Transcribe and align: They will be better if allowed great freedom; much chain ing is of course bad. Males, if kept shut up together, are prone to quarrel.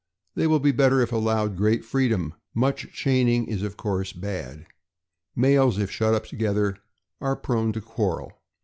They 0.33 0.47
will 0.47 0.57
be 0.59 0.71
better 0.71 0.99
if 1.01 1.11
allowed 1.11 1.55
great 1.55 1.85
freedom; 1.85 2.33
much 2.55 2.91
chain 2.91 3.27
ing 3.29 3.45
is 3.45 3.61
of 3.61 3.77
course 3.77 4.13
bad. 4.13 4.65
Males, 5.35 5.75
if 5.77 5.89
kept 5.89 5.91
shut 5.91 6.13
up 6.15 6.25
together, 6.25 6.77
are 7.19 7.35
prone 7.35 7.71
to 7.73 7.81
quarrel. 7.81 8.31